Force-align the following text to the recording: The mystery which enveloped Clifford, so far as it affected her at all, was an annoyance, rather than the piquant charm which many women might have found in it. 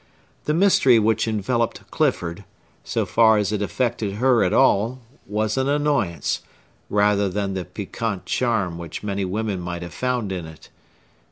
The 0.45 0.55
mystery 0.55 0.97
which 0.97 1.27
enveloped 1.27 1.91
Clifford, 1.91 2.43
so 2.83 3.05
far 3.05 3.37
as 3.37 3.51
it 3.51 3.61
affected 3.61 4.13
her 4.15 4.43
at 4.43 4.51
all, 4.51 4.99
was 5.27 5.57
an 5.59 5.69
annoyance, 5.69 6.41
rather 6.89 7.29
than 7.29 7.53
the 7.53 7.65
piquant 7.65 8.25
charm 8.25 8.79
which 8.79 9.03
many 9.03 9.25
women 9.25 9.59
might 9.59 9.83
have 9.83 9.93
found 9.93 10.31
in 10.31 10.47
it. 10.47 10.71